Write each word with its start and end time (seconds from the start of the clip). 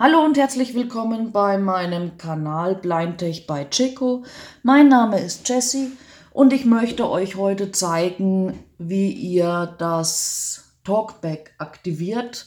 Hallo 0.00 0.24
und 0.24 0.38
herzlich 0.38 0.74
willkommen 0.74 1.32
bei 1.32 1.58
meinem 1.58 2.18
Kanal 2.18 2.76
Blindtech 2.76 3.48
bei 3.48 3.64
Chico. 3.64 4.22
Mein 4.62 4.86
Name 4.86 5.18
ist 5.18 5.48
Jessie 5.48 5.90
und 6.30 6.52
ich 6.52 6.64
möchte 6.64 7.10
euch 7.10 7.34
heute 7.34 7.72
zeigen, 7.72 8.62
wie 8.78 9.10
ihr 9.10 9.74
das 9.78 10.76
Talkback 10.84 11.56
aktiviert. 11.58 12.46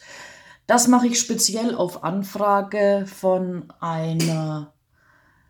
Das 0.66 0.88
mache 0.88 1.08
ich 1.08 1.20
speziell 1.20 1.76
auf 1.76 2.06
Anfrage 2.06 3.04
von 3.06 3.66
einer 3.82 4.72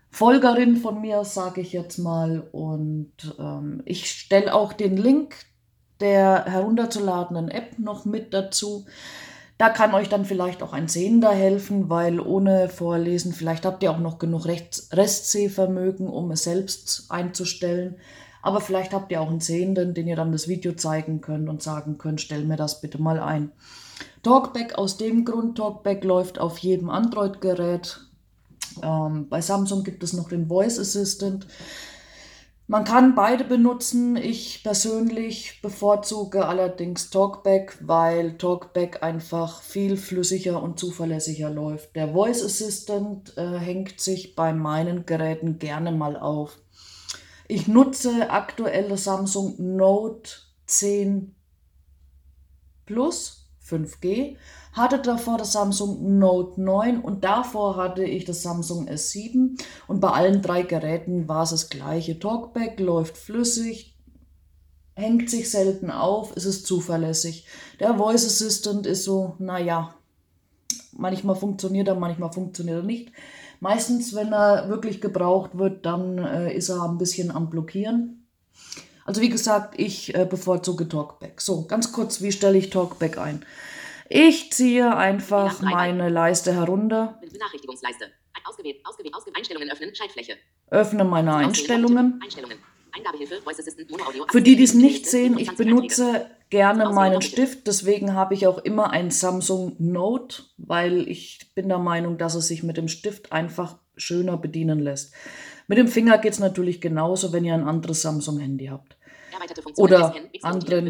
Folgerin 0.10 0.78
von 0.78 1.02
mir, 1.02 1.24
sage 1.24 1.62
ich 1.62 1.72
jetzt 1.72 2.00
mal. 2.00 2.40
Und 2.52 3.14
ähm, 3.38 3.84
ich 3.86 4.10
stelle 4.10 4.56
auch 4.56 4.74
den 4.74 4.98
Link 4.98 5.36
der 6.00 6.46
herunterzuladenden 6.46 7.50
App 7.50 7.78
noch 7.78 8.06
mit 8.06 8.34
dazu. 8.34 8.88
Da 9.62 9.70
kann 9.70 9.94
euch 9.94 10.10
dann 10.10 10.26
vielleicht 10.26 10.64
auch 10.64 10.74
ein 10.74 10.88
Sehender 10.88 11.30
helfen, 11.30 11.88
weil 11.88 12.20
ohne 12.20 12.68
Vorlesen, 12.68 13.32
vielleicht 13.32 13.64
habt 13.64 13.84
ihr 13.84 13.92
auch 13.92 14.00
noch 14.00 14.18
genug 14.18 14.48
Restsehvermögen, 14.48 16.08
um 16.08 16.32
es 16.32 16.46
selbst 16.46 17.06
einzustellen. 17.10 17.98
Aber 18.42 18.60
vielleicht 18.60 18.92
habt 18.92 19.12
ihr 19.12 19.22
auch 19.22 19.30
einen 19.30 19.40
Sehenden, 19.40 19.94
den 19.94 20.08
ihr 20.08 20.16
dann 20.16 20.32
das 20.32 20.48
Video 20.48 20.74
zeigen 20.74 21.22
könnt 21.22 21.48
und 21.48 21.62
sagen 21.62 22.00
könnt, 22.00 22.22
stell 22.22 22.44
mir 22.44 22.58
das 22.58 22.82
bitte 22.82 23.00
mal 23.00 23.20
ein. 23.20 23.52
Talkback 24.24 24.80
aus 24.80 24.98
dem 24.98 25.26
Grund, 25.26 25.60
Talkback 25.60 26.04
läuft 26.06 26.40
auf 26.40 26.58
jedem 26.58 26.90
Android-Gerät. 26.90 28.00
Ähm, 28.82 29.30
bei 29.30 29.42
Samsung 29.42 29.84
gibt 29.84 30.02
es 30.02 30.14
noch 30.14 30.30
den 30.30 30.48
Voice 30.48 30.80
Assistant. 30.80 31.46
Man 32.72 32.86
kann 32.86 33.16
beide 33.16 33.44
benutzen. 33.44 34.16
Ich 34.16 34.64
persönlich 34.64 35.62
bevorzuge 35.62 36.46
allerdings 36.46 37.10
Talkback, 37.10 37.78
weil 37.82 38.38
Talkback 38.38 39.04
einfach 39.04 39.62
viel 39.62 39.98
flüssiger 39.98 40.64
und 40.64 40.80
zuverlässiger 40.80 41.50
läuft. 41.50 41.98
Der 41.98 42.14
Voice 42.14 42.42
Assistant 42.42 43.38
äh, 43.38 43.58
hängt 43.58 44.00
sich 44.00 44.36
bei 44.36 44.54
meinen 44.54 45.06
Geräten 45.06 45.60
gerne 45.60 45.92
mal 45.92 46.16
auf. 46.16 46.60
Ich 47.50 47.68
nutze 47.68 48.30
aktuell 48.30 48.88
das 48.88 49.04
Samsung 49.04 49.56
Note 49.58 50.32
10 50.68 51.36
Plus 52.86 53.41
5G, 53.72 54.36
hatte 54.74 55.00
davor 55.00 55.38
das 55.38 55.52
Samsung 55.52 56.18
Note 56.20 56.62
9 56.62 57.02
und 57.02 57.24
davor 57.24 57.76
hatte 57.76 58.04
ich 58.04 58.26
das 58.26 58.42
Samsung 58.42 58.88
S7 58.88 59.60
und 59.88 60.00
bei 60.00 60.10
allen 60.10 60.42
drei 60.42 60.64
Geräten 60.64 61.28
war 61.28 61.44
es 61.44 61.52
das 61.52 61.70
gleiche. 61.70 62.20
Talkback 62.20 62.80
läuft 62.80 63.18
flüssig, 63.18 63.98
hängt 64.94 65.30
sich 65.30 65.50
selten 65.50 65.92
auf, 65.92 66.36
ist 66.36 66.46
es 66.46 66.64
zuverlässig. 66.64 67.46
Der 67.80 67.96
Voice 67.98 68.26
Assistant 68.26 68.86
ist 68.86 69.04
so, 69.04 69.36
naja, 69.40 69.96
manchmal 70.92 71.36
funktioniert 71.36 71.88
er, 71.88 71.96
manchmal 71.96 72.32
funktioniert 72.32 72.78
er 72.78 72.84
nicht. 72.84 73.12
Meistens, 73.60 74.16
wenn 74.16 74.34
er 74.34 74.70
wirklich 74.70 75.02
gebraucht 75.02 75.58
wird, 75.58 75.86
dann 75.86 76.18
äh, 76.18 76.54
ist 76.54 76.70
er 76.70 76.84
ein 76.84 76.98
bisschen 76.98 77.30
am 77.30 77.50
Blockieren. 77.50 78.28
Also 79.06 79.22
wie 79.22 79.30
gesagt, 79.30 79.80
ich 79.80 80.16
äh, 80.16 80.26
bevorzuge 80.26 80.88
Talkback. 80.88 81.42
So, 81.42 81.66
ganz 81.66 81.92
kurz, 81.92 82.22
wie 82.22 82.32
stelle 82.32 82.58
ich 82.58 82.70
Talkback 82.70 83.18
ein? 83.18 83.46
Ich 84.10 84.52
ziehe 84.52 84.96
einfach 84.96 85.62
meine 85.62 86.10
Leiste 86.10 86.54
herunter. 86.54 87.20
Benachrichtigungsleiste. 87.22 88.06
Ausgewählt, 88.44 88.78
ausgewählt, 88.84 89.16
ausgewählt. 89.16 89.38
Einstellungen 89.38 89.72
öffnen, 89.72 89.96
Schaltfläche. 89.96 90.34
Öffne 90.70 91.04
meine 91.06 91.36
Einstellungen. 91.36 92.20
Einstellungen. 92.22 92.58
Für 94.30 94.42
die, 94.42 94.56
die 94.56 94.64
es 94.64 94.74
nicht 94.74 95.06
sehen, 95.08 95.38
ich 95.38 95.56
benutze 95.56 96.30
gerne 96.50 96.90
meinen 96.90 97.22
Stift, 97.22 97.68
deswegen 97.68 98.14
habe 98.14 98.34
ich 98.34 98.48
auch 98.48 98.58
immer 98.60 98.92
ein 98.92 99.12
Samsung 99.12 99.76
Note, 99.80 100.44
weil 100.58 101.08
ich 101.08 101.52
bin 101.56 101.70
der 101.70 101.80
Meinung, 101.80 102.18
dass 102.18 102.36
es 102.36 102.48
sich 102.48 102.64
mit 102.64 102.78
dem 102.78 102.90
Stift 102.90 103.32
einfach 103.32 103.78
schöner 104.02 104.38
bedienen 104.38 104.80
lässt. 104.80 105.14
Mit 105.68 105.78
dem 105.78 105.88
Finger 105.88 106.18
geht 106.18 106.34
es 106.34 106.40
natürlich 106.40 106.82
genauso, 106.82 107.32
wenn 107.32 107.46
ihr 107.46 107.54
ein 107.54 107.64
anderes 107.64 108.02
Samsung-Handy 108.02 108.66
habt. 108.66 108.98
Oder 109.78 110.14
anderen, 110.42 110.86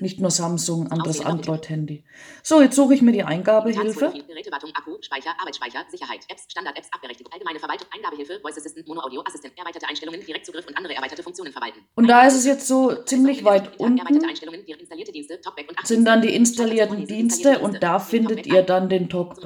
nicht 0.00 0.20
nur 0.20 0.30
Samsung, 0.30 0.90
anderes 0.90 1.24
Android-Handy. 1.24 2.04
So, 2.42 2.60
jetzt 2.60 2.76
suche 2.76 2.94
ich 2.94 3.02
mir 3.02 3.12
die 3.12 3.22
Eingabehilfe. 3.22 4.12
Gerätewartung, 4.26 4.70
Akku, 4.74 4.96
Speicher, 5.00 5.30
Arbeitsspeicher, 5.38 5.84
Sicherheit, 5.90 6.20
Apps, 6.28 6.46
Standard-Apps, 6.50 6.88
Abberechtigung, 6.92 7.32
allgemeine 7.32 7.58
Verwaltung, 7.58 7.88
Eingabehilfe, 7.94 8.40
Voice 8.40 8.58
Assistant, 8.58 8.86
Mono 8.86 9.00
Audio, 9.02 9.22
Assistent, 9.24 9.56
erweiterte 9.58 9.88
Einstellungen, 9.88 10.24
Direktzugriff 10.24 10.66
und 10.66 10.76
andere 10.76 10.94
erweiterte 10.94 11.22
Funktionen 11.22 11.52
verwalten. 11.52 11.80
Und 11.94 12.08
da 12.08 12.26
ist 12.26 12.34
es 12.34 12.44
jetzt 12.46 12.66
so 12.66 12.94
ziemlich 13.04 13.44
weit 13.44 13.78
unten, 13.78 14.00
sind 15.84 16.04
dann 16.04 16.22
die 16.22 16.34
installierten 16.34 17.06
Dienste 17.06 17.58
und 17.58 17.82
da 17.82 17.98
findet 17.98 18.46
ihr 18.46 18.62
dann 18.62 18.88
den 18.88 19.08
Talk. 19.08 19.36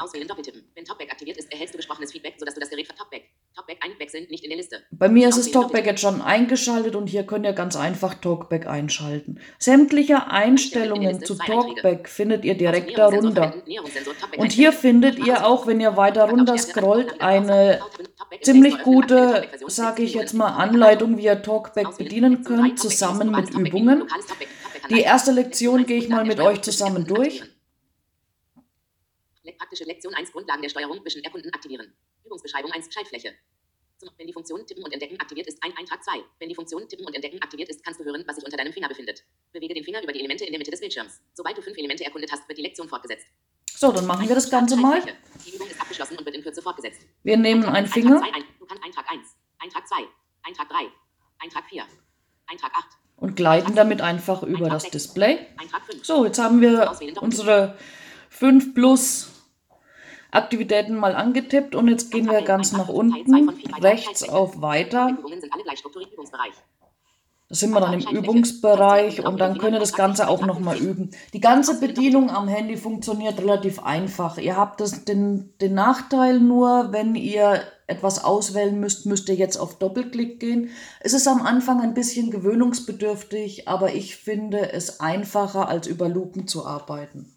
Wenn 0.75 0.85
Talkback 0.85 1.13
aktiviert 1.13 1.37
ist, 1.37 1.53
erhältst 1.53 1.75
du 1.75 1.79
gesprochenes 1.79 2.13
Feedback, 2.13 2.35
sodass 2.39 2.55
du 2.55 2.61
das 2.61 2.71
Gerät 2.71 2.87
für 2.87 2.95
Talkback 2.95 3.31
Talkback 3.71 3.85
einwechseln, 3.85 4.27
nicht 4.31 4.45
in 4.45 4.51
der 4.51 4.57
Liste. 4.57 4.83
Bei 4.91 5.09
mir 5.09 5.29
ist 5.29 5.37
es 5.37 5.51
Talkback 5.51 5.87
jetzt 5.87 6.01
schon 6.01 6.21
eingeschaltet 6.23 6.97
und 6.97 7.07
hier 7.07 7.25
könnt 7.25 7.45
ihr 7.45 7.53
ganz 7.53 7.77
einfach 7.77 8.15
Talkback 8.15 8.67
einschalten. 8.67 9.41
Sämtliche 9.59 10.27
Einstellungen 10.27 11.25
zu 11.25 11.37
Talkback 11.37 12.09
findet 12.09 12.45
ihr 12.45 12.55
direkt 12.55 12.97
darunter. 12.97 13.55
Und 14.37 14.53
hier 14.53 14.73
findet 14.73 15.19
ihr 15.19 15.47
auch, 15.47 15.67
wenn 15.67 15.81
ihr 15.81 15.97
weiter 15.97 16.25
runter 16.25 16.59
scrollt, 16.59 17.21
eine 17.21 17.81
ziemlich 18.43 18.79
gute, 18.83 19.49
sage 19.67 20.03
ich 20.03 20.15
jetzt 20.15 20.35
mal, 20.35 20.49
Anleitung, 20.49 21.19
wie 21.19 21.25
ihr 21.25 21.43
Talkback 21.43 21.97
bedienen 21.97 22.45
könnt, 22.45 22.79
zusammen 22.79 23.31
mit 23.31 23.51
Übungen. 23.51 24.05
Die 24.91 25.01
erste 25.01 25.33
Lektion 25.33 25.87
gehe 25.87 25.99
ich 25.99 26.09
mal 26.09 26.25
mit 26.25 26.41
euch 26.41 26.63
zusammen 26.63 27.07
durch. 27.07 27.43
Praktische 29.59 29.85
Lektion 29.85 30.15
1 30.15 30.33
Grundlagen 30.33 30.63
der 30.63 30.71
Steuerung 30.71 31.03
zwischen 31.03 31.23
Erkunden 31.23 31.53
aktivieren. 31.53 31.93
Übungsbeschreibung 32.25 32.73
1 32.73 32.93
Schaltfläche. 32.93 33.35
Wenn 34.17 34.27
die 34.27 34.33
Funktion 34.33 34.67
Tippen 34.67 34.85
und 34.85 34.93
Entdecken 34.93 35.19
aktiviert 35.21 35.47
ist, 35.47 35.63
ein 35.63 35.73
Eintrag 35.77 36.03
2. 36.03 36.13
Wenn 36.39 36.49
die 36.49 36.55
Funktion 36.55 36.89
Tippen 36.89 37.07
und 37.07 37.15
Entdecken 37.15 37.41
aktiviert 37.43 37.69
ist, 37.69 37.85
kannst 37.85 38.01
du 38.01 38.05
hören, 38.05 38.25
was 38.27 38.37
sich 38.37 38.45
unter 38.45 38.57
deinem 38.57 38.73
Finger 38.73 38.89
befindet. 38.89 39.25
Bewege 39.53 39.75
den 39.75 39.85
Finger 39.85 40.03
über 40.03 40.13
die 40.13 40.21
Elemente 40.21 40.45
in 40.45 40.53
der 40.53 40.59
Mitte 40.59 40.71
des 40.71 40.81
Bildschirms. 40.81 41.21
Sobald 41.35 41.57
du 41.59 41.63
fünf 41.63 41.77
Elemente 41.77 42.05
erkundet 42.05 42.33
hast, 42.33 42.49
wird 42.49 42.59
die 42.59 42.63
Lektion 42.63 42.89
fortgesetzt. 42.89 43.27
So, 43.71 43.93
dann 43.93 44.07
machen 44.07 44.29
wir 44.29 44.35
das 44.35 44.51
Ganze 44.51 44.77
mal. 44.77 45.03
Die 45.47 45.55
Übung 45.55 45.69
ist 45.69 45.81
abgeschlossen 45.81 46.19
und 46.19 46.25
wird 46.25 46.37
in 46.37 46.43
Kürze 46.43 46.63
fortgesetzt. 46.63 47.01
Wir 47.23 47.37
nehmen 47.37 47.65
einen 47.65 47.87
Finger. 47.87 48.23
Eintrag 48.23 48.31
2, 48.31 48.37
ein, 48.37 48.45
du 48.59 48.67
kannst 48.67 48.85
Eintrag 48.85 49.11
1, 49.11 49.27
Eintrag 49.59 49.89
2, 49.89 49.97
Eintrag 50.43 50.69
3, 50.69 50.77
Eintrag 51.39 51.65
4, 51.69 51.85
Eintrag 52.47 52.73
8. 52.75 52.85
Und 53.17 53.37
gleiten 53.37 53.75
damit 53.75 54.01
einfach 54.01 54.43
über 54.43 54.71
das 54.71 54.91
Display. 54.91 55.47
So, 56.03 56.25
jetzt 56.25 56.39
haben 56.39 56.61
wir 56.61 56.95
unsere 57.21 57.77
5 58.31 58.75
plus 58.75 59.31
Aktivitäten 60.31 60.97
mal 60.97 61.15
angetippt 61.15 61.75
und 61.75 61.89
jetzt 61.89 62.11
gehen 62.11 62.31
wir 62.31 62.43
ganz 62.43 62.73
nach 62.73 62.89
unten, 62.89 63.51
rechts 63.81 64.29
auf 64.29 64.61
Weiter. 64.61 65.17
Da 67.51 67.57
sind 67.57 67.73
wir 67.73 67.81
dann 67.81 67.95
im 67.95 68.17
Übungsbereich 68.17 69.25
und 69.27 69.41
dann 69.41 69.59
könnt 69.59 69.75
ihr 69.75 69.81
das 69.81 69.93
Ganze 69.93 70.29
auch 70.29 70.47
nochmal 70.47 70.79
üben. 70.79 71.11
Die 71.33 71.41
ganze 71.41 71.81
Bedienung 71.81 72.31
am 72.31 72.47
Handy 72.47 72.77
funktioniert 72.77 73.41
relativ 73.41 73.83
einfach. 73.83 74.39
Ihr 74.39 74.57
habt 74.57 74.81
das, 74.81 75.05
den, 75.05 75.53
den 75.61 75.75
Nachteil 75.75 76.39
nur, 76.39 76.93
wenn 76.93 77.17
ihr 77.17 77.61
etwas 77.89 78.23
auswählen 78.23 78.79
müsst, 78.79 79.07
müsst 79.07 79.29
ihr 79.29 79.35
jetzt 79.35 79.57
auf 79.57 79.81
Doppelklick 79.81 80.39
gehen. 80.39 80.71
Es 81.01 81.13
ist 81.13 81.27
am 81.27 81.43
Anfang 81.43 81.81
ein 81.81 81.93
bisschen 81.93 82.31
gewöhnungsbedürftig, 82.31 83.67
aber 83.67 83.95
ich 83.95 84.15
finde 84.15 84.73
es 84.73 85.01
einfacher, 85.01 85.69
als 85.69 85.89
über 85.89 86.09
Lupen 86.09 86.47
zu 86.47 86.65
arbeiten. 86.65 87.37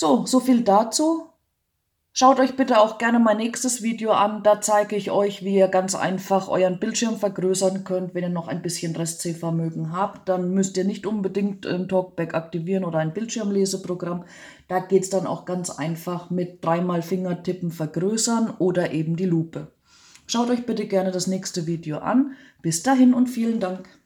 So, 0.00 0.26
so 0.26 0.38
viel 0.38 0.62
dazu. 0.62 1.26
Schaut 2.12 2.38
euch 2.38 2.54
bitte 2.54 2.78
auch 2.78 2.98
gerne 2.98 3.18
mein 3.18 3.38
nächstes 3.38 3.82
Video 3.82 4.12
an. 4.12 4.44
Da 4.44 4.60
zeige 4.60 4.94
ich 4.94 5.10
euch, 5.10 5.42
wie 5.42 5.56
ihr 5.56 5.66
ganz 5.66 5.96
einfach 5.96 6.46
euren 6.46 6.78
Bildschirm 6.78 7.16
vergrößern 7.16 7.82
könnt. 7.82 8.14
Wenn 8.14 8.22
ihr 8.22 8.28
noch 8.28 8.46
ein 8.46 8.62
bisschen 8.62 8.94
Restsehvermögen 8.94 9.92
habt, 9.92 10.28
dann 10.28 10.54
müsst 10.54 10.76
ihr 10.76 10.84
nicht 10.84 11.04
unbedingt 11.04 11.66
ein 11.66 11.88
Talkback 11.88 12.34
aktivieren 12.34 12.84
oder 12.84 13.00
ein 13.00 13.12
Bildschirmleseprogramm. 13.12 14.24
Da 14.68 14.78
geht 14.78 15.02
es 15.02 15.10
dann 15.10 15.26
auch 15.26 15.44
ganz 15.44 15.68
einfach 15.68 16.30
mit 16.30 16.64
dreimal 16.64 17.02
Fingertippen 17.02 17.72
vergrößern 17.72 18.54
oder 18.60 18.92
eben 18.92 19.16
die 19.16 19.26
Lupe. 19.26 19.72
Schaut 20.28 20.48
euch 20.48 20.64
bitte 20.64 20.86
gerne 20.86 21.10
das 21.10 21.26
nächste 21.26 21.66
Video 21.66 21.98
an. 21.98 22.36
Bis 22.62 22.84
dahin 22.84 23.14
und 23.14 23.26
vielen 23.26 23.58
Dank. 23.58 23.97